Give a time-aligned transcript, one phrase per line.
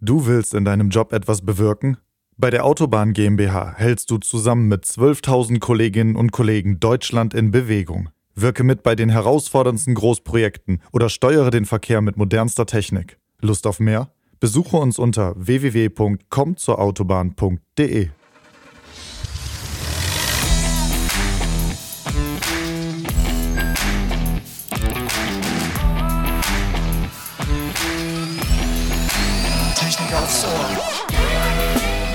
[0.00, 1.96] Du willst in deinem Job etwas bewirken?
[2.36, 8.10] Bei der Autobahn GmbH hältst du zusammen mit 12.000 Kolleginnen und Kollegen Deutschland in Bewegung.
[8.36, 13.18] Wirke mit bei den herausforderndsten Großprojekten oder steuere den Verkehr mit modernster Technik.
[13.40, 14.12] Lust auf mehr?
[14.38, 18.10] Besuche uns unter www.komzurautobahn.de.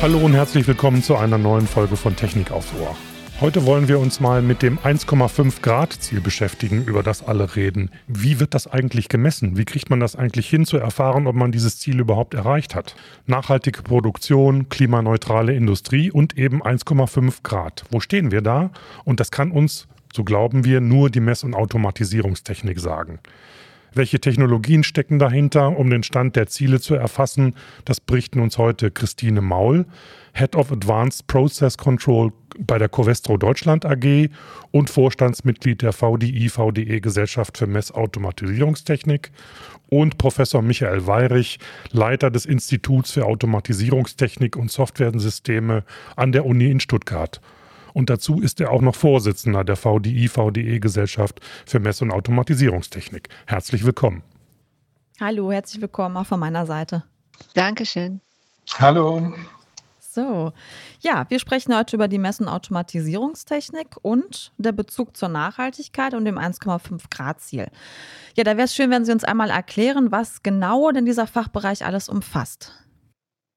[0.04, 2.94] Hallo und herzlich willkommen zu einer neuen Folge von Technik aufs Ohr.
[3.40, 7.90] Heute wollen wir uns mal mit dem 1,5 Grad Ziel beschäftigen, über das alle reden.
[8.08, 9.58] Wie wird das eigentlich gemessen?
[9.58, 12.98] Wie kriegt man das eigentlich hin zu erfahren, ob man dieses Ziel überhaupt erreicht hat?
[13.28, 17.86] Nachhaltige Produktion, klimaneutrale Industrie und eben 1,5 Grad.
[17.90, 18.72] Wo stehen wir da?
[19.06, 23.20] Und das kann uns, so glauben wir, nur die Mess- und Automatisierungstechnik sagen.
[23.96, 27.56] Welche Technologien stecken dahinter, um den Stand der Ziele zu erfassen?
[27.86, 29.86] Das berichten uns heute Christine Maul,
[30.34, 34.30] Head of Advanced Process Control bei der Covestro Deutschland AG
[34.72, 39.32] und Vorstandsmitglied der VDI VDE Gesellschaft für Messautomatisierungstechnik
[39.90, 41.60] und Professor Michael Weirich,
[41.92, 45.84] Leiter des Instituts für Automatisierungstechnik und Softwaresysteme
[46.16, 47.42] an der Uni in Stuttgart.
[47.94, 53.30] Und dazu ist er auch noch Vorsitzender der VDI-VDE-Gesellschaft für Mess- und Automatisierungstechnik.
[53.46, 54.24] Herzlich willkommen.
[55.20, 57.04] Hallo, herzlich willkommen auch von meiner Seite.
[57.54, 58.20] Dankeschön.
[58.80, 59.34] Hallo.
[60.00, 60.54] So,
[61.00, 66.26] ja, wir sprechen heute über die Mess- und Automatisierungstechnik und der Bezug zur Nachhaltigkeit und
[66.26, 67.70] dem 1,5 Grad Ziel.
[68.36, 71.86] Ja, da wäre es schön, wenn Sie uns einmal erklären, was genau denn dieser Fachbereich
[71.86, 72.74] alles umfasst.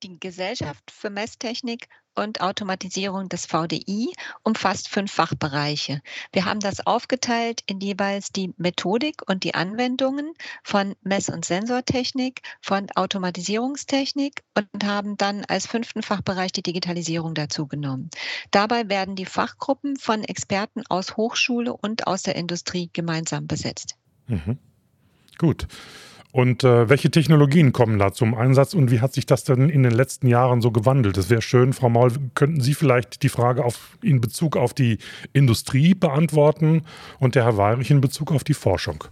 [0.02, 6.00] Die Gesellschaft für Messtechnik und Automatisierung des VDI umfasst fünf Fachbereiche.
[6.32, 12.42] Wir haben das aufgeteilt in jeweils die Methodik und die Anwendungen von Mess- und Sensortechnik,
[12.60, 18.10] von Automatisierungstechnik und haben dann als fünften Fachbereich die Digitalisierung dazu genommen.
[18.50, 23.96] Dabei werden die Fachgruppen von Experten aus Hochschule und aus der Industrie gemeinsam besetzt.
[24.26, 24.58] Mhm.
[25.38, 25.66] Gut.
[26.36, 29.82] Und äh, welche Technologien kommen da zum Einsatz und wie hat sich das denn in
[29.82, 31.16] den letzten Jahren so gewandelt?
[31.16, 34.98] Das wäre schön, Frau Maul, könnten Sie vielleicht die Frage auf, in Bezug auf die
[35.32, 36.84] Industrie beantworten
[37.20, 39.04] und der Herr Weirich in Bezug auf die Forschung?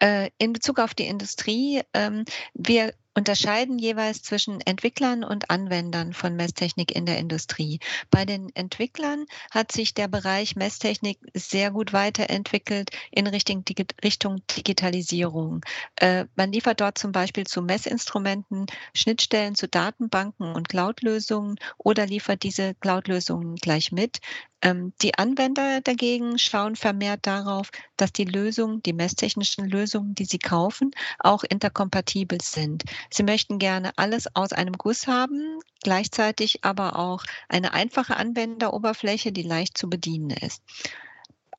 [0.00, 2.24] Äh, in Bezug auf die Industrie, ähm,
[2.54, 7.78] wir unterscheiden jeweils zwischen Entwicklern und Anwendern von Messtechnik in der Industrie.
[8.10, 13.64] Bei den Entwicklern hat sich der Bereich Messtechnik sehr gut weiterentwickelt in Richtung,
[14.02, 15.60] Richtung Digitalisierung.
[15.96, 22.42] Äh, man liefert dort zum Beispiel zu Messinstrumenten Schnittstellen zu Datenbanken und Cloud-Lösungen oder liefert
[22.42, 24.20] diese Cloud-Lösungen gleich mit.
[24.62, 30.38] Ähm, die Anwender dagegen schauen vermehrt darauf, dass die Lösungen, die messtechnischen Lösungen, die sie
[30.38, 32.84] kaufen, auch interkompatibel sind.
[33.10, 39.42] Sie möchten gerne alles aus einem Guss haben, gleichzeitig aber auch eine einfache Anwenderoberfläche, die
[39.42, 40.62] leicht zu bedienen ist.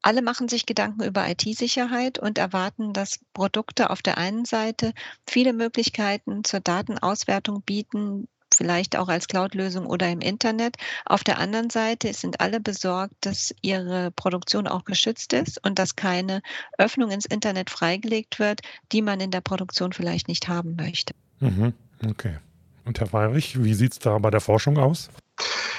[0.01, 4.93] Alle machen sich Gedanken über IT-Sicherheit und erwarten, dass Produkte auf der einen Seite
[5.25, 10.75] viele Möglichkeiten zur Datenauswertung bieten, vielleicht auch als Cloud-Lösung oder im Internet.
[11.05, 15.95] Auf der anderen Seite sind alle besorgt, dass ihre Produktion auch geschützt ist und dass
[15.95, 16.41] keine
[16.77, 18.61] Öffnung ins Internet freigelegt wird,
[18.91, 21.13] die man in der Produktion vielleicht nicht haben möchte.
[21.43, 21.73] Mhm.
[22.09, 22.37] Okay.
[22.85, 25.09] Und Herr Weirich, wie sieht es da bei der Forschung aus?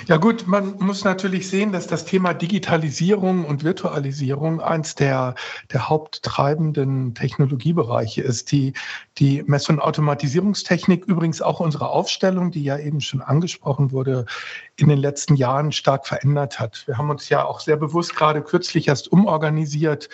[0.07, 5.35] Ja gut, man muss natürlich sehen, dass das Thema Digitalisierung und Virtualisierung eins der,
[5.73, 8.53] der haupttreibenden Technologiebereiche ist.
[8.53, 8.75] Die,
[9.19, 14.27] die Mess- und Automatisierungstechnik, übrigens auch unsere Aufstellung, die ja eben schon angesprochen wurde,
[14.77, 16.87] in den letzten Jahren stark verändert hat.
[16.87, 20.11] Wir haben uns ja auch sehr bewusst gerade kürzlich erst umorganisiert,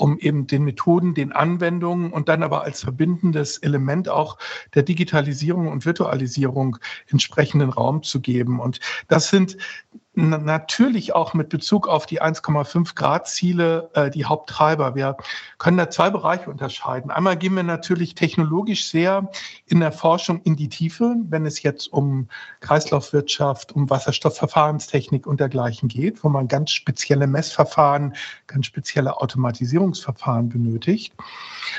[0.00, 4.38] um eben den Methoden, den Anwendungen und dann aber als verbindendes Element auch
[4.74, 6.78] der Digitalisierung und Virtualisierung
[7.08, 8.60] entsprechenden Raum zu geben.
[8.60, 9.56] Und das sind
[10.14, 14.96] natürlich auch mit Bezug auf die 1,5 Grad Ziele äh, die Haupttreiber.
[14.96, 15.16] Wir
[15.58, 17.12] können da zwei Bereiche unterscheiden.
[17.12, 19.30] Einmal gehen wir natürlich technologisch sehr
[19.66, 25.88] in der Forschung in die Tiefe, wenn es jetzt um Kreislaufwirtschaft, um Wasserstoffverfahrenstechnik und dergleichen
[25.88, 28.16] geht, wo man ganz spezielle Messverfahren,
[28.48, 31.14] ganz spezielle Automatisierungsverfahren benötigt.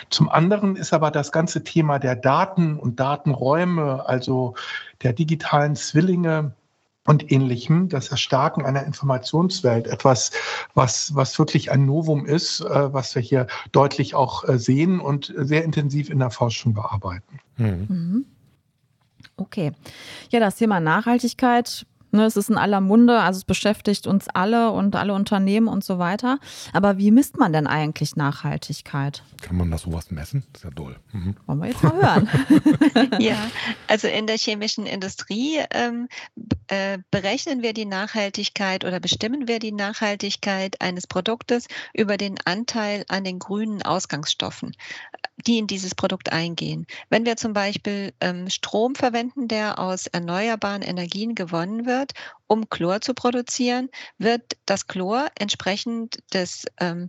[0.10, 4.56] Zum anderen ist aber das ganze Thema der Daten und Datenräume, also
[5.04, 6.54] der digitalen Zwillinge,
[7.06, 10.32] und ähnlichem, das Erstarken einer Informationswelt, etwas,
[10.76, 15.34] was, was wirklich ein Novum ist, äh, was wir hier deutlich auch äh, sehen und
[15.36, 17.40] sehr intensiv in der Forschung bearbeiten.
[17.58, 18.26] Mhm.
[19.38, 19.72] Okay.
[20.30, 24.72] Ja, das Thema Nachhaltigkeit Ne, es ist in aller Munde, also es beschäftigt uns alle
[24.72, 26.40] und alle Unternehmen und so weiter.
[26.74, 29.24] Aber wie misst man denn eigentlich Nachhaltigkeit?
[29.42, 30.44] Kann man das sowas messen?
[30.52, 30.98] Das ist ja doll.
[31.14, 31.36] Mhm.
[31.46, 32.30] Wollen wir jetzt mal hören.
[33.20, 33.38] ja,
[33.88, 36.10] also in der chemischen Industrie ähm,
[36.68, 43.06] äh, berechnen wir die Nachhaltigkeit oder bestimmen wir die Nachhaltigkeit eines Produktes über den Anteil
[43.08, 44.76] an den grünen Ausgangsstoffen,
[45.48, 46.86] die in dieses Produkt eingehen.
[47.10, 52.14] Wenn wir zum Beispiel ähm, Strom verwenden, der aus erneuerbaren Energien gewonnen wird, wird,
[52.48, 57.08] um Chlor zu produzieren, wird das Chlor entsprechend des ähm,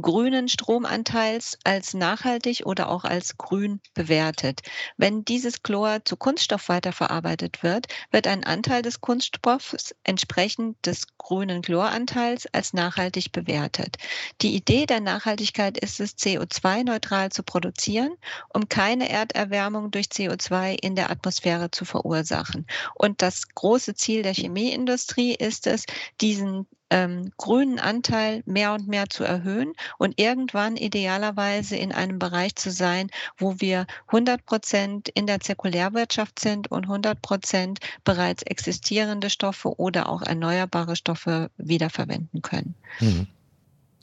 [0.00, 4.60] grünen Stromanteils als nachhaltig oder auch als grün bewertet.
[4.96, 11.62] Wenn dieses Chlor zu Kunststoff weiterverarbeitet wird, wird ein Anteil des Kunststoffs entsprechend des grünen
[11.62, 13.96] Chloranteils als nachhaltig bewertet.
[14.42, 18.14] Die Idee der Nachhaltigkeit ist es, CO2-neutral zu produzieren,
[18.52, 22.66] um keine Erderwärmung durch CO2 in der Atmosphäre zu verursachen.
[22.94, 25.84] Und das große Ziel der Chemieindustrie ist es,
[26.20, 32.54] diesen ähm, grünen Anteil mehr und mehr zu erhöhen und irgendwann idealerweise in einem Bereich
[32.56, 39.30] zu sein, wo wir 100 Prozent in der Zirkulärwirtschaft sind und 100 Prozent bereits existierende
[39.30, 42.74] Stoffe oder auch erneuerbare Stoffe wiederverwenden können.
[43.00, 43.26] Mhm.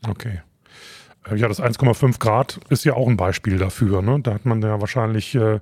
[0.08, 0.42] Okay.
[1.34, 4.02] Ja, das 1,5 Grad ist ja auch ein Beispiel dafür.
[4.02, 4.20] Ne?
[4.22, 5.62] Da hat man ja wahrscheinlich äh,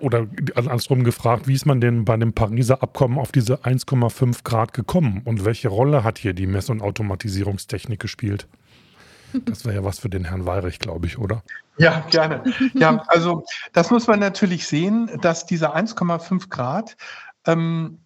[0.00, 4.72] oder andersrum gefragt, wie ist man denn bei dem Pariser Abkommen auf diese 1,5 Grad
[4.72, 8.46] gekommen und welche Rolle hat hier die Mess- und Automatisierungstechnik gespielt?
[9.44, 11.42] Das wäre ja was für den Herrn Weirich, glaube ich, oder?
[11.76, 12.42] Ja, gerne.
[12.72, 16.96] Ja, also das muss man natürlich sehen, dass diese 1,5 Grad
[17.46, 17.98] ähm,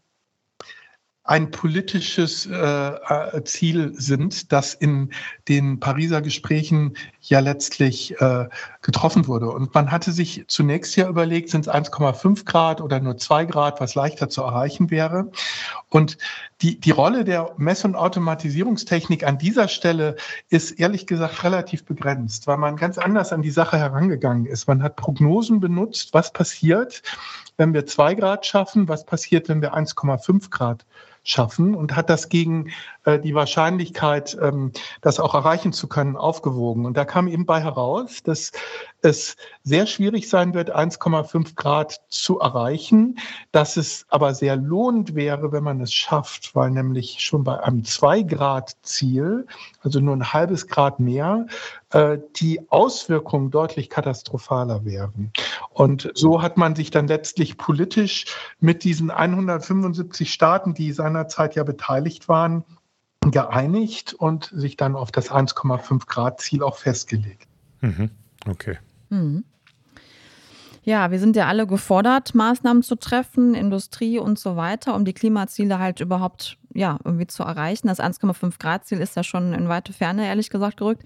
[1.24, 5.12] ein politisches äh, äh, Ziel sind, das in
[5.46, 8.48] den Pariser Gesprächen ja letztlich äh,
[8.80, 9.48] getroffen wurde.
[9.50, 13.80] Und man hatte sich zunächst ja überlegt, sind es 1,5 Grad oder nur 2 Grad,
[13.80, 15.30] was leichter zu erreichen wäre.
[15.88, 16.18] Und
[16.60, 20.16] die, die Rolle der Mess- und Automatisierungstechnik an dieser Stelle
[20.48, 24.66] ist ehrlich gesagt relativ begrenzt, weil man ganz anders an die Sache herangegangen ist.
[24.66, 27.02] Man hat Prognosen benutzt, was passiert,
[27.62, 30.84] wenn wir 2 Grad schaffen, was passiert, wenn wir 1,5 Grad
[31.24, 32.70] schaffen und hat das gegen
[33.04, 36.84] äh, die Wahrscheinlichkeit, ähm, das auch erreichen zu können, aufgewogen.
[36.86, 38.52] Und da kam eben bei heraus, dass
[39.02, 43.18] es sehr schwierig sein wird, 1,5 Grad zu erreichen,
[43.50, 47.84] dass es aber sehr lohnend wäre, wenn man es schafft, weil nämlich schon bei einem
[47.84, 49.46] 2 Grad Ziel,
[49.82, 51.46] also nur ein halbes Grad mehr,
[51.90, 55.32] äh, die Auswirkungen deutlich katastrophaler wären.
[55.70, 58.26] Und so hat man sich dann letztlich politisch
[58.60, 62.64] mit diesen 175 Staaten, die seinerzeit ja beteiligt waren,
[63.20, 67.46] geeinigt und sich dann auf das 1,5 Grad Ziel auch festgelegt.
[67.80, 68.10] Mhm.
[68.48, 68.78] Okay.
[69.10, 69.44] Mhm.
[70.84, 75.12] Ja, wir sind ja alle gefordert, Maßnahmen zu treffen, Industrie und so weiter, um die
[75.12, 77.86] Klimaziele halt überhaupt ja, irgendwie zu erreichen.
[77.86, 81.04] Das 1,5 Grad Ziel ist ja schon in weite Ferne, ehrlich gesagt, gerückt.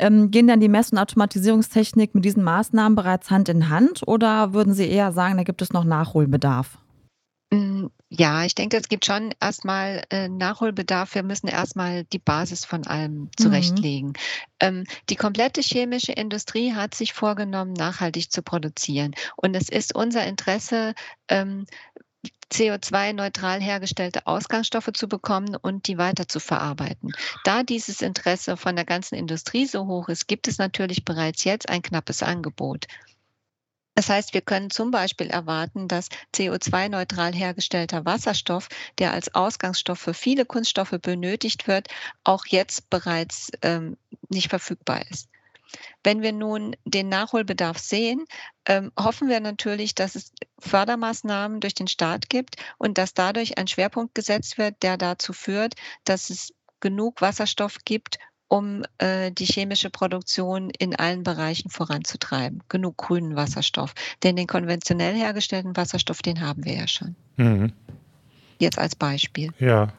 [0.00, 4.54] Ähm, gehen dann die Mess- und Automatisierungstechnik mit diesen Maßnahmen bereits Hand in Hand oder
[4.54, 6.78] würden Sie eher sagen, da gibt es noch Nachholbedarf?
[7.52, 11.14] Mm, ja, ich denke, es gibt schon erstmal äh, Nachholbedarf.
[11.14, 13.30] Wir müssen erstmal die Basis von allem mhm.
[13.36, 14.08] zurechtlegen.
[14.08, 14.14] Mhm.
[14.60, 19.14] Ähm, die komplette chemische Industrie hat sich vorgenommen, nachhaltig zu produzieren.
[19.36, 20.94] Und es ist unser Interesse,
[21.28, 21.66] ähm,
[22.50, 27.12] CO2-neutral hergestellte Ausgangsstoffe zu bekommen und die weiter zu verarbeiten.
[27.44, 31.68] Da dieses Interesse von der ganzen Industrie so hoch ist, gibt es natürlich bereits jetzt
[31.68, 32.86] ein knappes Angebot.
[33.94, 38.68] Das heißt, wir können zum Beispiel erwarten, dass CO2-neutral hergestellter Wasserstoff,
[38.98, 41.88] der als Ausgangsstoff für viele Kunststoffe benötigt wird,
[42.24, 43.96] auch jetzt bereits ähm,
[44.28, 45.28] nicht verfügbar ist.
[46.04, 48.24] Wenn wir nun den Nachholbedarf sehen,
[48.66, 53.68] ähm, hoffen wir natürlich, dass es Fördermaßnahmen durch den Staat gibt und dass dadurch ein
[53.68, 58.18] Schwerpunkt gesetzt wird, der dazu führt, dass es genug Wasserstoff gibt,
[58.52, 62.62] um äh, die chemische Produktion in allen Bereichen voranzutreiben.
[62.68, 63.94] Genug grünen Wasserstoff.
[64.22, 67.16] Denn den konventionell hergestellten Wasserstoff, den haben wir ja schon.
[67.38, 67.72] Mhm.
[68.58, 69.52] Jetzt als Beispiel.
[69.58, 69.94] Ja.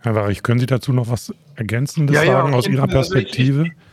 [0.00, 3.60] Herr Warich, können Sie dazu noch was Ergänzendes ja, sagen ja, aus Ihrer Perspektive?
[3.60, 3.91] Also ich,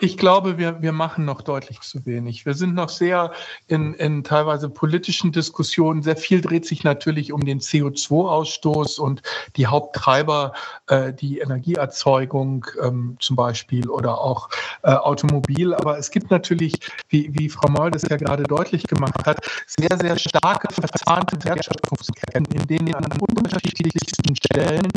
[0.00, 2.46] ich glaube, wir, wir machen noch deutlich zu wenig.
[2.46, 3.32] Wir sind noch sehr
[3.66, 6.02] in, in teilweise politischen Diskussionen.
[6.02, 9.22] Sehr viel dreht sich natürlich um den CO2-Ausstoß und
[9.56, 10.52] die Haupttreiber,
[10.86, 14.48] äh, die Energieerzeugung ähm, zum Beispiel oder auch
[14.82, 15.74] äh, Automobil.
[15.74, 16.74] Aber es gibt natürlich,
[17.08, 22.46] wie, wie Frau Moll das ja gerade deutlich gemacht hat, sehr, sehr starke verzahnte Wertschöpfungsketten,
[22.46, 24.88] in denen an unterschiedlichsten Stellen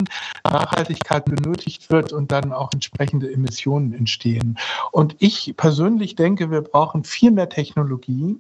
[0.44, 4.58] Nachhaltigkeit benötigt wird und dann auch entsprechende Emissionen entstehen.
[4.92, 8.38] Und ich persönlich denke, wir brauchen viel mehr Technologie,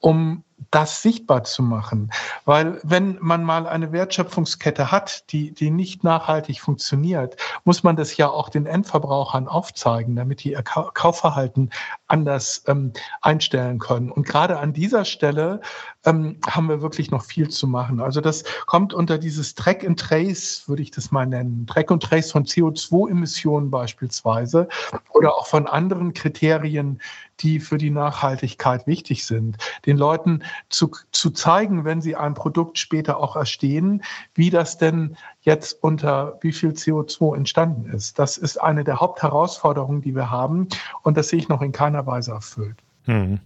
[0.00, 2.10] um das sichtbar zu machen.
[2.44, 8.16] Weil wenn man mal eine Wertschöpfungskette hat, die, die nicht nachhaltig funktioniert, muss man das
[8.16, 11.70] ja auch den Endverbrauchern aufzeigen, damit die ihr Kaufverhalten
[12.06, 14.10] anders ähm, einstellen können.
[14.10, 15.60] Und gerade an dieser Stelle
[16.04, 18.00] ähm, haben wir wirklich noch viel zu machen.
[18.00, 21.66] Also das kommt unter dieses Track and Trace, würde ich das mal nennen.
[21.66, 24.68] Track and Trace von CO2-Emissionen beispielsweise
[25.10, 27.00] oder auch von anderen Kriterien,
[27.40, 29.56] die für die Nachhaltigkeit wichtig sind.
[29.86, 34.02] Den Leuten zu, zu zeigen, wenn sie ein Produkt später auch erstehen,
[34.34, 38.18] wie das denn jetzt unter wie viel CO2 entstanden ist.
[38.18, 40.68] Das ist eine der Hauptherausforderungen, die wir haben.
[41.02, 42.76] Und das sehe ich noch in keiner Weise erfüllt.
[43.04, 43.40] Hm.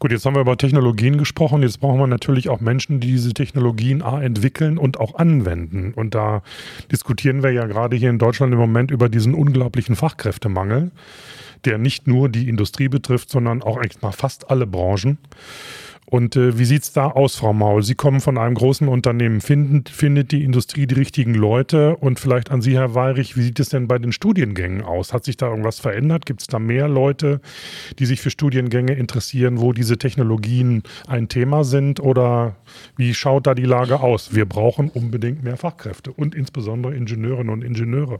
[0.00, 1.62] Gut, jetzt haben wir über Technologien gesprochen.
[1.62, 5.92] Jetzt brauchen wir natürlich auch Menschen, die diese Technologien A entwickeln und auch anwenden.
[5.94, 6.42] Und da
[6.90, 10.90] diskutieren wir ja gerade hier in Deutschland im Moment über diesen unglaublichen Fachkräftemangel,
[11.64, 15.18] der nicht nur die Industrie betrifft, sondern auch eigentlich mal fast alle Branchen.
[16.10, 17.84] Und äh, wie sieht es da aus, Frau Maul?
[17.84, 19.40] Sie kommen von einem großen Unternehmen.
[19.40, 21.96] Finden, findet die Industrie die richtigen Leute?
[21.96, 25.12] Und vielleicht an Sie, Herr Weirich, wie sieht es denn bei den Studiengängen aus?
[25.12, 26.26] Hat sich da irgendwas verändert?
[26.26, 27.40] Gibt es da mehr Leute,
[28.00, 32.00] die sich für Studiengänge interessieren, wo diese Technologien ein Thema sind?
[32.00, 32.56] Oder
[32.96, 34.34] wie schaut da die Lage aus?
[34.34, 38.18] Wir brauchen unbedingt mehr Fachkräfte und insbesondere Ingenieurinnen und Ingenieure.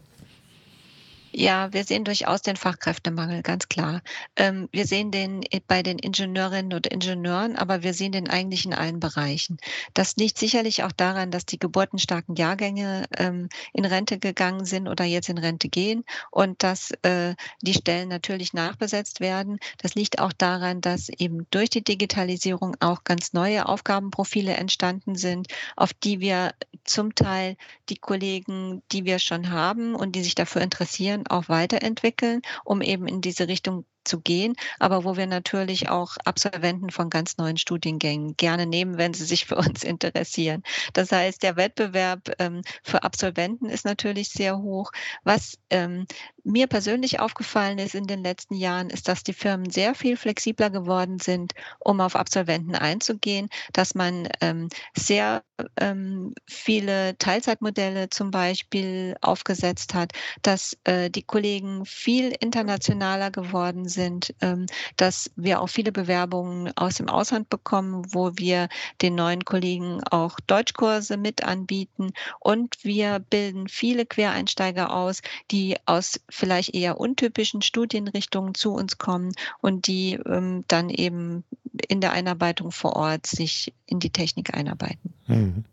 [1.33, 4.03] Ja, wir sehen durchaus den Fachkräftemangel, ganz klar.
[4.35, 8.75] Ähm, wir sehen den bei den Ingenieurinnen und Ingenieuren, aber wir sehen den eigentlich in
[8.75, 9.59] allen Bereichen.
[9.95, 15.05] Das liegt sicherlich auch daran, dass die geburtenstarken Jahrgänge ähm, in Rente gegangen sind oder
[15.05, 19.61] jetzt in Rente gehen und dass äh, die Stellen natürlich nachbesetzt werden.
[19.79, 25.47] Das liegt auch daran, dass eben durch die Digitalisierung auch ganz neue Aufgabenprofile entstanden sind,
[25.77, 27.57] auf die wir zum Teil
[27.89, 33.07] die Kollegen, die wir schon haben und die sich dafür interessieren, Auch weiterentwickeln, um eben
[33.07, 38.37] in diese Richtung zu gehen, aber wo wir natürlich auch Absolventen von ganz neuen Studiengängen
[38.37, 40.63] gerne nehmen, wenn sie sich für uns interessieren.
[40.93, 44.91] Das heißt, der Wettbewerb ähm, für Absolventen ist natürlich sehr hoch.
[45.23, 46.07] Was ähm,
[46.45, 50.71] mir persönlich aufgefallen ist in den letzten Jahren, ist, dass die Firmen sehr viel flexibler
[50.71, 55.43] geworden sind, um auf Absolventen einzugehen, dass man ähm, sehr
[55.79, 60.13] ähm, viele Teilzeitmodelle zum Beispiel aufgesetzt hat,
[60.43, 64.00] dass äh, die Kollegen viel internationaler geworden sind,
[64.41, 64.67] ähm,
[64.97, 68.69] dass wir auch viele Bewerbungen aus dem Ausland bekommen, wo wir
[69.03, 76.21] den neuen Kollegen auch Deutschkurse mit anbieten und wir bilden viele Quereinsteiger aus, die aus
[76.29, 81.45] vielleicht eher untypischen Studienrichtungen zu uns kommen und die ähm, dann eben
[81.89, 85.15] in der Einarbeitung vor Ort sich in die Technik einarbeiten.
[85.27, 85.65] Mhm.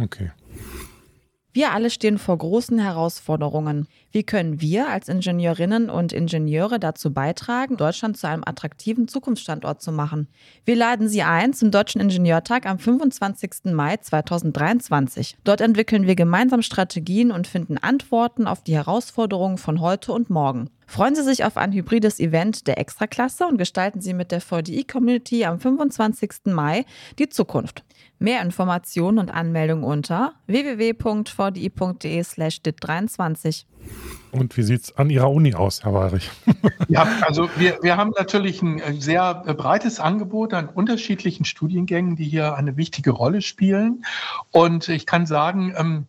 [0.00, 0.30] Okay.
[1.54, 3.86] Wir alle stehen vor großen Herausforderungen.
[4.10, 9.92] Wie können wir als Ingenieurinnen und Ingenieure dazu beitragen, Deutschland zu einem attraktiven Zukunftsstandort zu
[9.92, 10.28] machen?
[10.64, 13.72] Wir laden Sie ein zum Deutschen Ingenieurtag am 25.
[13.74, 15.36] Mai 2023.
[15.44, 20.70] Dort entwickeln wir gemeinsam Strategien und finden Antworten auf die Herausforderungen von heute und morgen.
[20.86, 25.44] Freuen Sie sich auf ein hybrides Event der Extraklasse und gestalten Sie mit der VDI-Community
[25.44, 26.46] am 25.
[26.46, 26.86] Mai
[27.18, 27.84] die Zukunft.
[28.22, 33.64] Mehr Informationen und Anmeldungen unter www.vdi.de slash dit23.
[34.30, 36.30] Und wie sieht es an Ihrer Uni aus, Herr Weirich?
[36.88, 42.54] ja, also wir, wir haben natürlich ein sehr breites Angebot an unterschiedlichen Studiengängen, die hier
[42.54, 44.04] eine wichtige Rolle spielen.
[44.52, 46.06] Und ich kann sagen, ähm,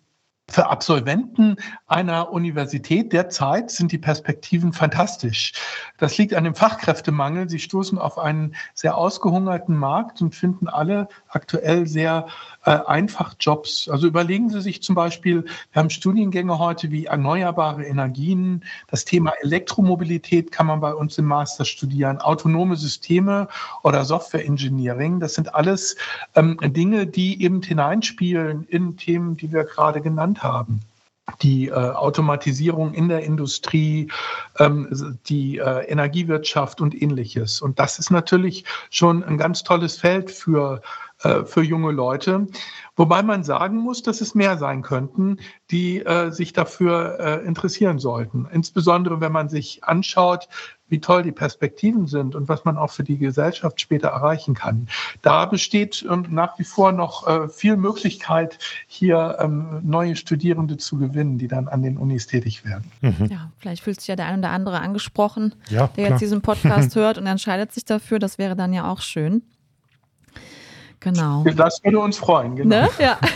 [0.50, 1.56] für Absolventen
[1.88, 5.54] einer Universität derzeit sind die Perspektiven fantastisch.
[5.98, 7.50] Das liegt an dem Fachkräftemangel.
[7.50, 12.28] Sie stoßen auf einen sehr ausgehungerten Markt und finden alle aktuell sehr
[12.66, 13.88] äh, einfach Jobs.
[13.88, 18.66] Also überlegen Sie sich zum Beispiel, wir haben Studiengänge heute wie erneuerbare Energien.
[18.88, 22.20] Das Thema Elektromobilität kann man bei uns im Master studieren.
[22.20, 23.48] Autonome Systeme
[23.82, 25.22] oder Software Engineering.
[25.22, 25.96] Das sind alles
[26.36, 30.82] ähm, Dinge, die eben hineinspielen in Themen, die wir gerade genannt genannt haben
[31.42, 34.12] die äh, Automatisierung in der Industrie,
[34.60, 37.62] ähm, die äh, Energiewirtschaft und ähnliches.
[37.62, 40.82] Und das ist natürlich schon ein ganz tolles Feld für,
[41.24, 42.48] äh, für junge Leute.
[42.96, 45.38] Wobei man sagen muss, dass es mehr sein könnten,
[45.72, 48.48] die äh, sich dafür äh, interessieren sollten.
[48.52, 50.48] Insbesondere wenn man sich anschaut,
[50.94, 54.88] wie toll die Perspektiven sind und was man auch für die Gesellschaft später erreichen kann.
[55.24, 61.00] Da besteht ähm, nach wie vor noch äh, viel Möglichkeit, hier ähm, neue Studierende zu
[61.00, 62.92] gewinnen, die dann an den Unis tätig werden.
[63.02, 63.26] Mhm.
[63.26, 66.10] Ja, vielleicht fühlt sich ja der ein oder andere angesprochen, ja, der klar.
[66.10, 68.20] jetzt diesen Podcast hört und entscheidet sich dafür.
[68.20, 69.42] Das wäre dann ja auch schön.
[71.04, 71.44] Genau.
[71.56, 72.84] Das würde uns freuen, genau.
[72.84, 72.90] Ne?
[73.00, 73.18] Ja.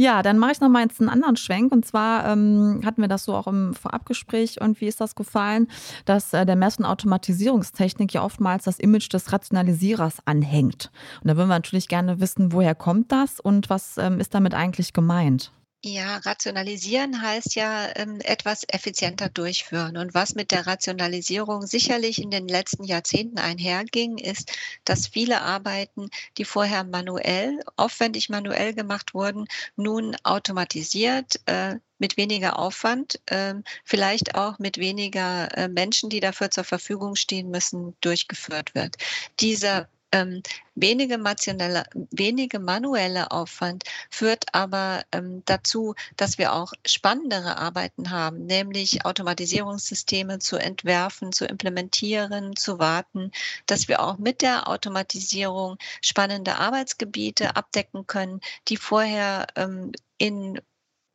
[0.00, 1.72] Ja, dann mache ich noch mal jetzt einen anderen Schwenk.
[1.72, 4.58] Und zwar ähm, hatten wir das so auch im Vorabgespräch.
[4.58, 5.68] Und wie ist das gefallen,
[6.06, 10.90] dass äh, der Mess- und Automatisierungstechnik ja oftmals das Image des Rationalisierers anhängt.
[11.20, 14.54] Und da würden wir natürlich gerne wissen, woher kommt das und was ähm, ist damit
[14.54, 15.52] eigentlich gemeint?
[15.82, 19.96] Ja, rationalisieren heißt ja ähm, etwas effizienter durchführen.
[19.96, 24.52] Und was mit der Rationalisierung sicherlich in den letzten Jahrzehnten einherging, ist,
[24.84, 29.46] dass viele Arbeiten, die vorher manuell, aufwendig manuell gemacht wurden,
[29.76, 36.50] nun automatisiert, äh, mit weniger Aufwand, äh, vielleicht auch mit weniger äh, Menschen, die dafür
[36.50, 38.96] zur Verfügung stehen müssen, durchgeführt wird.
[39.40, 40.42] Dieser ähm,
[40.74, 49.04] wenige, wenige manuelle Aufwand führt aber ähm, dazu, dass wir auch spannendere Arbeiten haben, nämlich
[49.04, 53.30] Automatisierungssysteme zu entwerfen, zu implementieren, zu warten,
[53.66, 60.60] dass wir auch mit der Automatisierung spannende Arbeitsgebiete abdecken können, die vorher ähm, in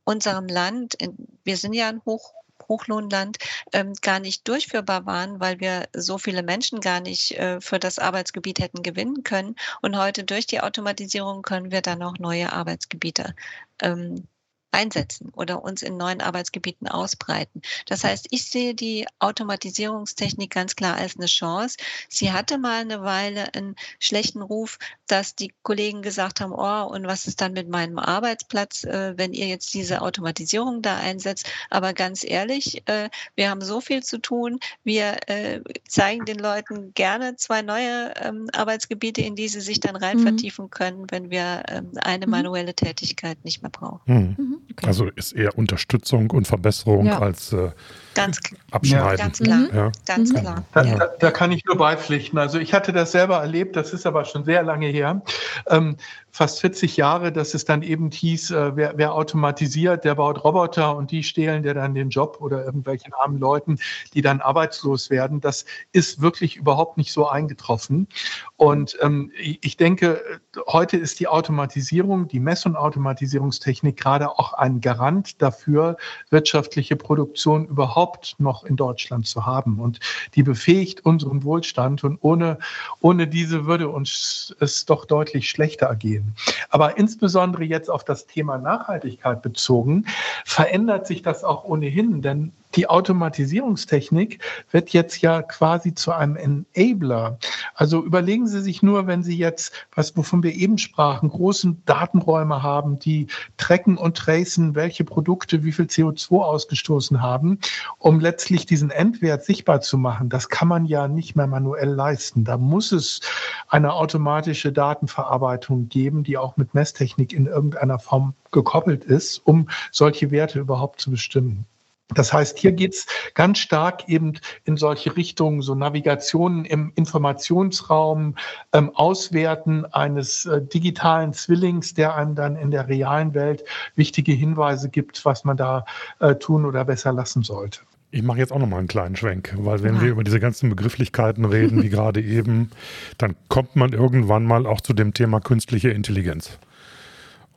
[0.05, 2.33] unserem Land, in, wir sind ja ein Hoch,
[2.67, 3.37] Hochlohnland
[3.73, 7.99] ähm, gar nicht durchführbar waren, weil wir so viele Menschen gar nicht äh, für das
[7.99, 9.55] Arbeitsgebiet hätten gewinnen können.
[9.81, 13.35] Und heute durch die Automatisierung können wir dann auch neue Arbeitsgebiete
[13.81, 14.27] ähm,
[14.75, 17.61] einsetzen oder uns in neuen Arbeitsgebieten ausbreiten.
[17.85, 21.77] Das heißt, ich sehe die Automatisierungstechnik ganz klar als eine Chance.
[22.09, 24.77] Sie hatte mal eine Weile einen schlechten Ruf,
[25.07, 29.33] dass die Kollegen gesagt haben, oh, und was ist dann mit meinem Arbeitsplatz, äh, wenn
[29.33, 31.49] ihr jetzt diese Automatisierung da einsetzt?
[31.69, 34.59] Aber ganz ehrlich, äh, wir haben so viel zu tun.
[34.83, 39.95] Wir äh, zeigen den Leuten gerne zwei neue ähm, Arbeitsgebiete, in die sie sich dann
[39.95, 40.23] rein mhm.
[40.23, 42.31] vertiefen können, wenn wir ähm, eine mhm.
[42.31, 44.35] manuelle Tätigkeit nicht mehr brauchen.
[44.37, 44.64] Mhm.
[44.67, 44.75] Mhm.
[44.77, 44.87] Okay.
[44.87, 47.19] Also ist eher Unterstützung und Verbesserung ja.
[47.19, 47.71] als äh,
[48.13, 48.39] ganz,
[48.71, 49.17] Abschneiden.
[49.17, 49.67] Ganz klar.
[49.73, 49.91] Ja.
[50.05, 50.37] Ganz mhm.
[50.37, 50.65] klar.
[50.73, 52.37] Da, da, da, kann ich nur beipflichten.
[52.37, 55.21] Also ich hatte das selber erlebt, das ist aber schon sehr lange her.
[55.69, 55.95] Ähm,
[56.35, 60.97] fast 40 Jahre, dass es dann eben hieß, äh, wer, wer, automatisiert, der baut Roboter
[60.97, 63.79] und die stehlen dir dann den Job oder irgendwelchen armen Leuten,
[64.13, 65.39] die dann arbeitslos werden.
[65.39, 65.63] Das
[65.93, 68.09] ist wirklich überhaupt nicht so eingetroffen.
[68.57, 70.21] Und ähm, ich denke,
[70.67, 75.95] heute ist die Automatisierung, die Mess- und Automatisierungstechnik gerade auch ein Garant dafür,
[76.31, 79.79] wirtschaftliche Produktion überhaupt noch in Deutschland zu haben.
[79.79, 80.01] Und
[80.35, 82.03] die befähigt unseren Wohlstand.
[82.03, 82.59] Und ohne,
[82.99, 86.24] ohne diese würde uns es doch deutlich schlechter ergehen.
[86.69, 90.05] Aber insbesondere jetzt auf das Thema Nachhaltigkeit bezogen,
[90.43, 94.39] verändert sich das auch ohnehin, denn die Automatisierungstechnik
[94.71, 97.37] wird jetzt ja quasi zu einem Enabler.
[97.73, 102.63] Also überlegen Sie sich nur, wenn Sie jetzt, was wovon wir eben sprachen, großen Datenräume
[102.63, 107.59] haben, die tracken und tracen, welche Produkte wie viel CO2 ausgestoßen haben,
[107.97, 110.29] um letztlich diesen Endwert sichtbar zu machen.
[110.29, 112.43] Das kann man ja nicht mehr manuell leisten.
[112.43, 113.21] Da muss es
[113.67, 120.31] eine automatische Datenverarbeitung geben, die auch mit Messtechnik in irgendeiner Form gekoppelt ist, um solche
[120.31, 121.65] Werte überhaupt zu bestimmen.
[122.13, 128.35] Das heißt, hier geht's ganz stark eben in solche Richtungen, so Navigationen im Informationsraum,
[128.73, 133.63] ähm, Auswerten eines äh, digitalen Zwillings, der einem dann in der realen Welt
[133.95, 135.85] wichtige Hinweise gibt, was man da
[136.19, 137.79] äh, tun oder besser lassen sollte.
[138.11, 140.01] Ich mache jetzt auch noch mal einen kleinen Schwenk, weil wenn ja.
[140.01, 142.69] wir über diese ganzen Begrifflichkeiten reden, wie gerade eben,
[143.17, 146.57] dann kommt man irgendwann mal auch zu dem Thema künstliche Intelligenz.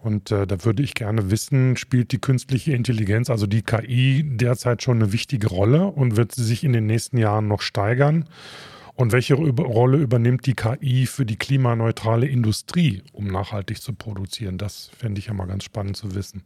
[0.00, 4.82] Und äh, da würde ich gerne wissen, spielt die künstliche Intelligenz, also die KI, derzeit
[4.82, 8.28] schon eine wichtige Rolle und wird sie sich in den nächsten Jahren noch steigern?
[8.94, 14.58] Und welche Rolle übernimmt die KI für die klimaneutrale Industrie, um nachhaltig zu produzieren?
[14.58, 16.42] Das fände ich ja mal ganz spannend zu wissen.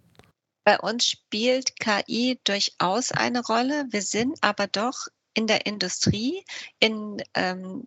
[0.64, 3.86] Bei uns spielt KI durchaus eine Rolle.
[3.90, 6.44] Wir sind aber doch in der Industrie,
[6.78, 7.86] in ähm,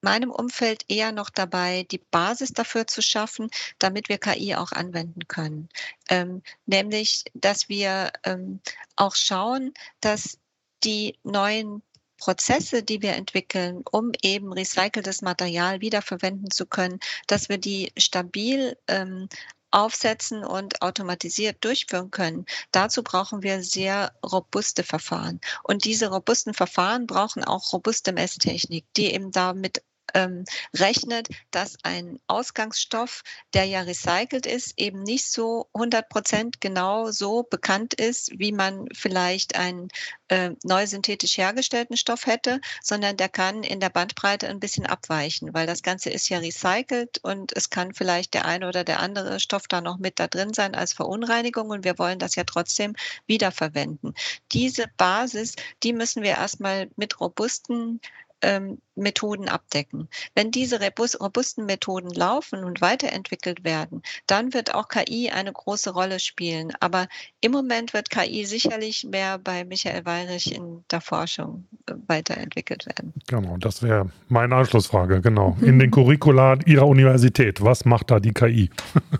[0.00, 5.26] meinem Umfeld eher noch dabei, die Basis dafür zu schaffen, damit wir KI auch anwenden
[5.28, 5.68] können.
[6.08, 8.60] Ähm, nämlich, dass wir ähm,
[8.96, 10.38] auch schauen, dass
[10.84, 11.82] die neuen
[12.18, 18.76] Prozesse, die wir entwickeln, um eben recyceltes Material wiederverwenden zu können, dass wir die stabil
[18.88, 19.28] ähm,
[19.70, 22.46] aufsetzen und automatisiert durchführen können.
[22.72, 25.40] Dazu brauchen wir sehr robuste Verfahren.
[25.62, 29.82] Und diese robusten Verfahren brauchen auch robuste Messtechnik, die eben damit
[30.14, 30.44] ähm,
[30.74, 33.22] rechnet, dass ein Ausgangsstoff,
[33.54, 38.86] der ja recycelt ist, eben nicht so 100 Prozent genau so bekannt ist, wie man
[38.92, 39.88] vielleicht einen
[40.28, 45.54] äh, neu synthetisch hergestellten Stoff hätte, sondern der kann in der Bandbreite ein bisschen abweichen,
[45.54, 49.40] weil das Ganze ist ja recycelt und es kann vielleicht der eine oder der andere
[49.40, 52.94] Stoff da noch mit da drin sein als Verunreinigung und wir wollen das ja trotzdem
[53.26, 54.14] wiederverwenden.
[54.52, 58.00] Diese Basis, die müssen wir erstmal mit robusten
[58.42, 60.08] ähm, Methoden abdecken.
[60.34, 60.78] Wenn diese
[61.20, 66.72] robusten Methoden laufen und weiterentwickelt werden, dann wird auch KI eine große Rolle spielen.
[66.80, 67.06] Aber
[67.40, 73.12] im Moment wird KI sicherlich mehr bei Michael Weirich in der Forschung äh, weiterentwickelt werden.
[73.26, 75.56] Genau, das wäre meine Anschlussfrage, genau.
[75.60, 78.70] In den Curricula Ihrer Universität, was macht da die KI?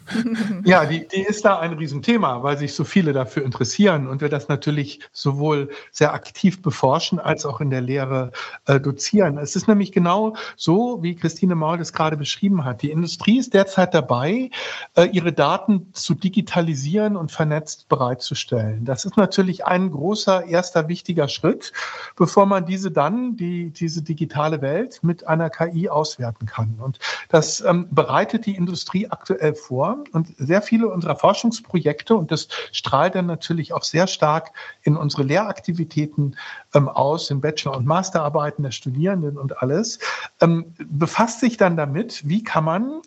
[0.64, 4.28] ja, die, die ist da ein Riesenthema, weil sich so viele dafür interessieren und wir
[4.28, 8.32] das natürlich sowohl sehr aktiv beforschen als auch in der Lehre
[8.66, 9.38] äh, dozieren.
[9.38, 12.82] Es ist nämlich genau so, wie Christine Maul das gerade beschrieben hat.
[12.82, 14.50] Die Industrie ist derzeit dabei,
[14.96, 18.84] äh, ihre Daten zu digitalisieren und vernetzt bereitzustellen.
[18.84, 21.72] Das ist natürlich ein großer, erster wichtiger Schritt,
[22.16, 26.78] bevor man diese dann, die, diese digitale Welt mit einer KI auswerten kann.
[26.82, 30.04] Und das ähm, bereitet die Industrie aktuell vor.
[30.12, 34.52] Und sehr viele unserer Forschungsprojekte, und das strahlt dann natürlich auch sehr stark
[34.82, 36.36] in unsere Lehraktivitäten
[36.74, 39.98] ähm, aus, in Bachelor- und Masterarbeiten der Studierenden und alles,
[40.40, 43.02] ähm, befasst sich dann damit, wie kann man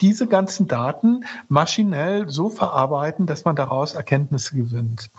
[0.00, 5.10] diese ganzen Daten maschinell so verarbeiten, dass man daraus Erkenntnisse gewinnt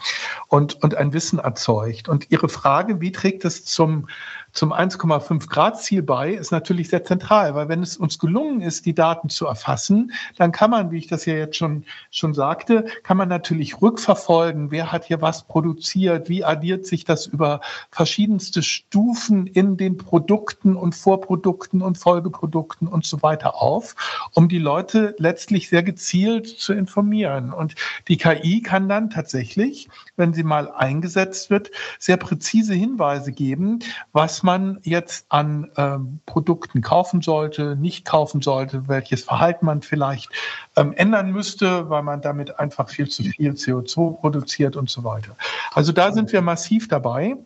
[0.48, 2.10] und, und ein Wissen erzeugt.
[2.10, 4.08] Und Ihre Frage, wie trägt es zum
[4.54, 8.86] zum 1,5 Grad Ziel bei, ist natürlich sehr zentral, weil wenn es uns gelungen ist,
[8.86, 12.86] die Daten zu erfassen, dann kann man, wie ich das ja jetzt schon, schon sagte,
[13.04, 17.62] kann man natürlich rückverfolgen, wer hat hier was produziert, wie addiert sich das über
[17.92, 23.96] verschiedenste Stufen in den Produkten und Vorprodukten und Folgeprodukten und so weiter auf,
[24.34, 27.54] um die Leute letztlich sehr gezielt zu informieren.
[27.54, 27.76] Und
[28.08, 33.80] die KI kann dann tatsächlich, wenn sie mal eingesetzt wird, sehr präzise Hinweise geben,
[34.12, 40.30] was man jetzt an ähm, Produkten kaufen sollte, nicht kaufen sollte, welches Verhalten man vielleicht
[40.76, 45.36] ähm, ändern müsste, weil man damit einfach viel zu viel CO2 produziert und so weiter.
[45.74, 47.38] Also da sind wir massiv dabei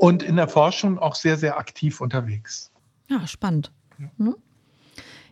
[0.00, 2.70] und in der Forschung auch sehr, sehr aktiv unterwegs.
[3.08, 3.72] Ja, spannend.
[3.98, 4.36] Mhm.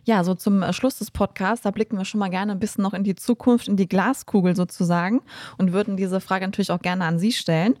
[0.09, 2.81] Ja, so zum äh, Schluss des Podcasts, da blicken wir schon mal gerne ein bisschen
[2.81, 5.21] noch in die Zukunft, in die Glaskugel sozusagen
[5.59, 7.75] und würden diese Frage natürlich auch gerne an Sie stellen.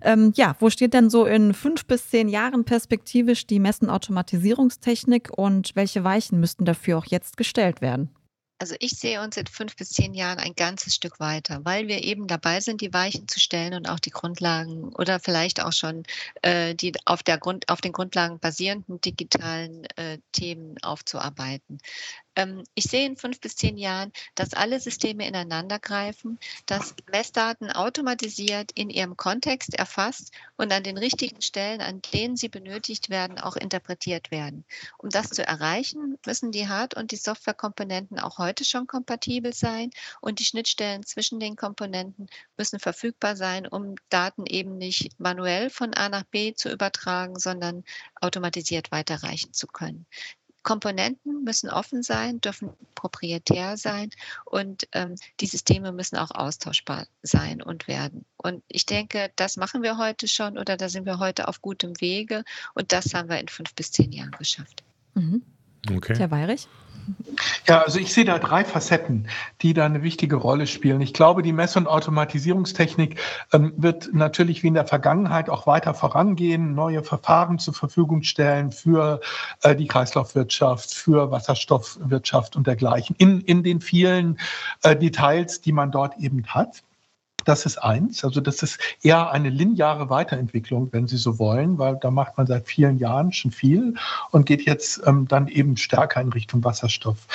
[0.00, 5.74] Ähm, ja, wo steht denn so in fünf bis zehn Jahren perspektivisch die Messenautomatisierungstechnik und
[5.74, 8.10] welche Weichen müssten dafür auch jetzt gestellt werden?
[8.58, 12.04] Also ich sehe uns in fünf bis zehn Jahren ein ganzes Stück weiter, weil wir
[12.04, 16.04] eben dabei sind, die Weichen zu stellen und auch die Grundlagen oder vielleicht auch schon
[16.42, 21.78] äh, die auf, der Grund, auf den Grundlagen basierenden digitalen äh, Themen aufzuarbeiten.
[22.36, 27.70] Ähm, ich sehe in fünf bis zehn Jahren, dass alle Systeme ineinander greifen, dass Messdaten
[27.70, 33.38] automatisiert in ihrem Kontext erfasst und an den richtigen Stellen, an denen sie benötigt werden,
[33.38, 34.64] auch interpretiert werden.
[34.98, 39.90] Um das zu erreichen, müssen die Hard- und die Softwarekomponenten auch heute schon kompatibel sein
[40.20, 45.94] und die Schnittstellen zwischen den Komponenten müssen verfügbar sein, um Daten eben nicht manuell von
[45.94, 47.84] A nach B zu übertragen, sondern
[48.20, 50.06] automatisiert weiterreichen zu können.
[50.62, 54.10] Komponenten müssen offen sein, dürfen proprietär sein
[54.44, 58.24] und ähm, die Systeme müssen auch austauschbar sein und werden.
[58.36, 62.00] Und ich denke, das machen wir heute schon oder da sind wir heute auf gutem
[62.00, 62.44] Wege
[62.74, 64.82] und das haben wir in fünf bis zehn Jahren geschafft.
[65.14, 65.42] Mhm.
[65.90, 66.14] Okay.
[66.16, 66.68] Herr Weirich?
[67.66, 69.28] Ja, also ich sehe da drei Facetten,
[69.60, 71.00] die da eine wichtige Rolle spielen.
[71.00, 73.18] Ich glaube, die Mess- und Automatisierungstechnik
[73.52, 78.70] ähm, wird natürlich wie in der Vergangenheit auch weiter vorangehen, neue Verfahren zur Verfügung stellen
[78.70, 79.20] für
[79.62, 84.38] äh, die Kreislaufwirtschaft, für Wasserstoffwirtschaft und dergleichen in, in den vielen
[84.82, 86.82] äh, Details, die man dort eben hat.
[87.44, 88.24] Das ist eins.
[88.24, 92.46] Also das ist eher eine lineare Weiterentwicklung, wenn Sie so wollen, weil da macht man
[92.46, 93.94] seit vielen Jahren schon viel
[94.30, 97.26] und geht jetzt ähm, dann eben stärker in Richtung Wasserstoff.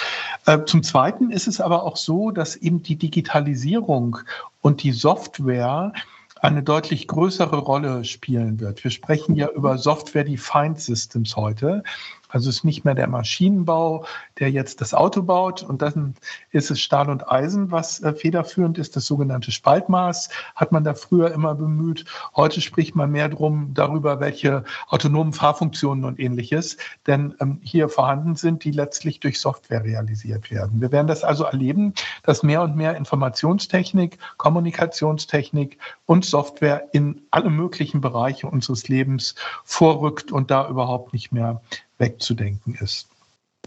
[0.45, 4.19] Äh, zum Zweiten ist es aber auch so, dass eben die Digitalisierung
[4.61, 5.93] und die Software
[6.41, 8.83] eine deutlich größere Rolle spielen wird.
[8.83, 11.83] Wir sprechen ja über Software-Defined Systems heute.
[12.29, 14.05] Also es ist nicht mehr der Maschinenbau,
[14.39, 16.15] der jetzt das Auto baut und dann
[16.51, 18.95] ist es Stahl und Eisen, was äh, federführend ist.
[18.95, 22.05] Das sogenannte Spaltmaß hat man da früher immer bemüht.
[22.35, 28.35] Heute spricht man mehr drum darüber, welche autonomen Fahrfunktionen und ähnliches denn ähm, hier vorhanden
[28.35, 30.81] sind, die letztlich durch Software realisiert werden.
[30.81, 37.49] Wir werden das also erleben, dass mehr und mehr Informationstechnik, Kommunikationstechnik und Software in alle
[37.49, 41.61] möglichen Bereiche unseres Lebens vorrückt und da überhaupt nicht mehr
[41.97, 43.07] wegzudenken ist.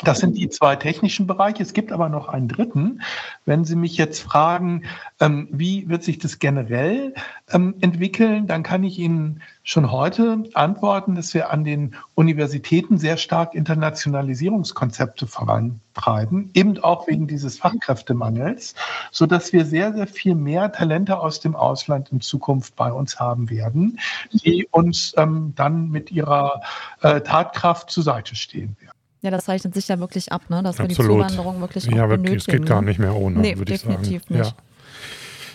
[0.05, 1.63] Das sind die zwei technischen Bereiche.
[1.63, 3.03] Es gibt aber noch einen dritten.
[3.45, 4.85] Wenn Sie mich jetzt fragen,
[5.21, 7.15] ähm, wie wird sich das generell
[7.51, 13.19] ähm, entwickeln, dann kann ich Ihnen schon heute antworten, dass wir an den Universitäten sehr
[13.19, 18.75] stark Internationalisierungskonzepte vorantreiben, eben auch wegen dieses Fachkräftemangels,
[19.11, 23.21] so dass wir sehr, sehr viel mehr Talente aus dem Ausland in Zukunft bei uns
[23.21, 24.01] haben werden,
[24.33, 26.63] die uns ähm, dann mit ihrer
[27.03, 29.00] äh, Tatkraft zur Seite stehen werden.
[29.23, 30.63] Ja, das zeichnet sich ja wirklich ab, ne?
[30.63, 32.37] dass wir die Zuwanderung wirklich ja, benötigen.
[32.39, 33.97] Es geht gar nicht mehr ohne, nee, würde ich sagen.
[33.97, 34.47] Definitiv nicht.
[34.47, 34.55] Ja.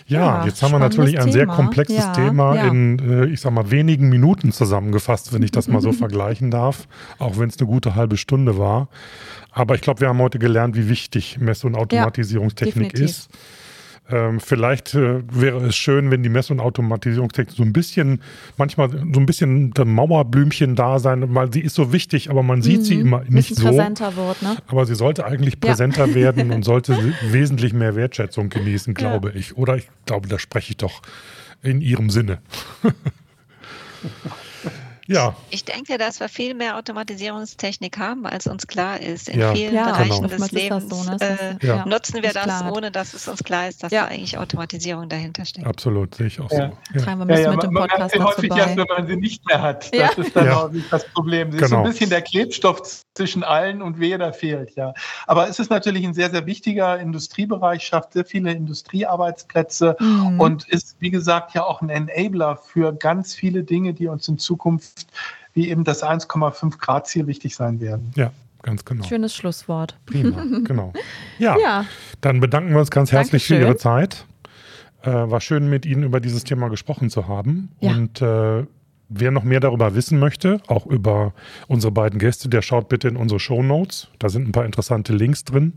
[0.08, 1.32] Ja, jetzt haben wir natürlich ein Thema.
[1.32, 2.68] sehr komplexes ja, Thema ja.
[2.68, 6.86] in, äh, ich sag mal, wenigen Minuten zusammengefasst, wenn ich das mal so vergleichen darf,
[7.18, 8.88] auch wenn es eine gute halbe Stunde war.
[9.50, 13.30] Aber ich glaube, wir haben heute gelernt, wie wichtig Mess- und Automatisierungstechnik ist.
[14.08, 18.20] Ähm, vielleicht äh, wäre es schön, wenn die Mess- und Automatisierungstechnik so ein bisschen,
[18.56, 22.62] manchmal so ein bisschen der Mauerblümchen da sein, weil sie ist so wichtig, aber man
[22.62, 22.84] sieht mhm.
[22.84, 23.66] sie immer nicht so.
[23.66, 24.56] Präsenter wird, ne?
[24.68, 26.14] Aber sie sollte eigentlich präsenter ja.
[26.26, 26.96] werden und sollte
[27.30, 29.34] wesentlich mehr Wertschätzung genießen, glaube ja.
[29.34, 29.56] ich.
[29.56, 31.02] Oder ich glaube, da spreche ich doch
[31.62, 32.38] in ihrem Sinne.
[35.06, 35.36] Ja.
[35.50, 39.28] Ich denke, dass wir viel mehr Automatisierungstechnik haben, als uns klar ist.
[39.28, 39.52] In ja.
[39.52, 40.28] vielen ja, Bereichen genau.
[40.28, 41.16] des Lebens so, ne?
[41.20, 41.86] äh, ja.
[41.86, 42.72] nutzen wir das, klar.
[42.72, 45.66] ohne dass es uns klar ist, dass da eigentlich Automatisierung dahinter steckt.
[45.66, 46.56] Absolut, sehe ich auch so.
[46.56, 46.72] Ja.
[46.98, 49.92] Tragen wir ja, mit dem Podcast man, häufig erst, wenn man sie nicht mehr hat.
[49.96, 51.52] Das ist dann auch das Problem.
[51.52, 51.64] Sie genau.
[51.64, 51.92] ist so ein genau.
[51.92, 54.74] bisschen der Klebstoff zwischen allen und wer da fehlt.
[54.76, 54.92] Ja.
[55.26, 60.40] Aber es ist natürlich ein sehr, sehr wichtiger Industriebereich, schafft sehr viele Industriearbeitsplätze mhm.
[60.40, 64.38] und ist, wie gesagt, ja auch ein Enabler für ganz viele Dinge, die uns in
[64.38, 64.95] Zukunft
[65.54, 68.12] wie eben das 1,5 Grad Ziel wichtig sein werden.
[68.14, 68.32] Ja,
[68.62, 69.04] ganz genau.
[69.04, 69.96] Schönes Schlusswort.
[70.06, 70.92] Prima, genau.
[71.38, 71.84] Ja, ja,
[72.20, 73.56] dann bedanken wir uns ganz herzlich Dankeschön.
[73.58, 74.26] für Ihre Zeit.
[75.02, 77.70] Äh, war schön, mit Ihnen über dieses Thema gesprochen zu haben.
[77.80, 77.92] Ja.
[77.92, 78.66] Und äh,
[79.08, 81.32] wer noch mehr darüber wissen möchte, auch über
[81.68, 84.08] unsere beiden Gäste, der schaut bitte in unsere Show Notes.
[84.18, 85.74] Da sind ein paar interessante Links drin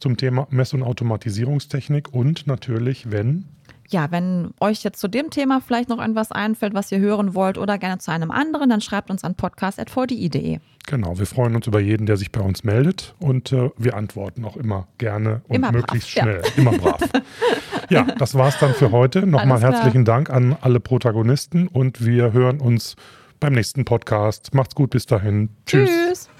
[0.00, 3.46] zum Thema Mess- und Automatisierungstechnik und natürlich, wenn
[3.90, 7.58] ja, wenn euch jetzt zu dem Thema vielleicht noch etwas einfällt, was ihr hören wollt
[7.58, 10.58] oder gerne zu einem anderen, dann schreibt uns an podcast.vdi.de.
[10.86, 14.44] Genau, wir freuen uns über jeden, der sich bei uns meldet und äh, wir antworten
[14.44, 16.42] auch immer gerne und immer möglichst brav, schnell.
[16.44, 16.52] Ja.
[16.56, 17.00] Immer brav.
[17.90, 19.26] ja, das war's dann für heute.
[19.26, 22.96] Nochmal herzlichen Dank an alle Protagonisten und wir hören uns
[23.40, 24.54] beim nächsten Podcast.
[24.54, 25.50] Macht's gut, bis dahin.
[25.66, 25.90] Tschüss.
[25.90, 26.37] Tschüss.